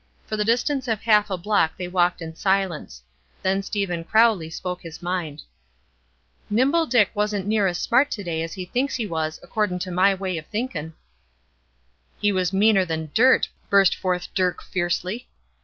For 0.25 0.35
the 0.35 0.43
distance 0.43 0.87
of 0.87 1.01
half 1.01 1.29
a 1.29 1.37
block 1.37 1.73
they 1.77 1.87
walked 1.87 2.23
in 2.23 2.35
silence; 2.35 3.03
then 3.43 3.61
Stephen 3.61 4.03
Crowley 4.03 4.49
spoke 4.49 4.81
his 4.81 4.99
mind: 5.03 5.43
"Nimble 6.49 6.87
Dick 6.87 7.11
wasn't 7.13 7.45
near 7.45 7.67
as 7.67 7.77
smart 7.77 8.09
to 8.09 8.23
day 8.23 8.41
as 8.41 8.53
he 8.53 8.65
thinks 8.65 8.95
he 8.95 9.05
was, 9.05 9.39
accordin' 9.43 9.77
to 9.81 9.91
my 9.91 10.15
way 10.15 10.39
of 10.39 10.47
thinkin'." 10.47 10.95
"He 12.19 12.31
was 12.31 12.51
meaner 12.51 12.83
than 12.83 13.11
dirt!" 13.13 13.47
burst 13.69 13.95
forth 13.95 14.33
Dirk, 14.33 14.63
fiercely. 14.63 15.27